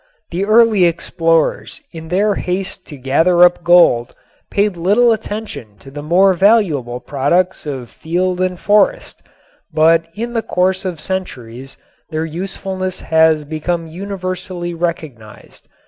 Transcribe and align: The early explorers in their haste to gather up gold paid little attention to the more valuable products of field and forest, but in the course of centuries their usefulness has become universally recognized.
The 0.31 0.45
early 0.45 0.85
explorers 0.85 1.79
in 1.91 2.07
their 2.07 2.33
haste 2.33 2.87
to 2.87 2.97
gather 2.97 3.43
up 3.43 3.63
gold 3.63 4.15
paid 4.49 4.75
little 4.75 5.11
attention 5.11 5.77
to 5.77 5.91
the 5.91 6.01
more 6.01 6.33
valuable 6.33 6.99
products 6.99 7.67
of 7.67 7.87
field 7.87 8.41
and 8.41 8.59
forest, 8.59 9.21
but 9.71 10.07
in 10.15 10.33
the 10.33 10.41
course 10.41 10.85
of 10.85 10.99
centuries 10.99 11.77
their 12.09 12.25
usefulness 12.25 13.01
has 13.01 13.45
become 13.45 13.85
universally 13.85 14.73
recognized. 14.73 15.67